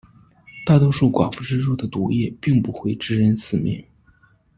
[0.65, 3.85] 大多数寡妇蜘蛛的毒液并不会致人死命。